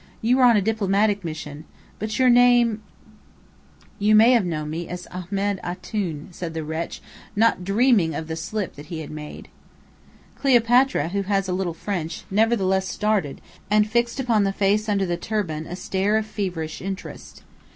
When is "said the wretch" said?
6.31-7.03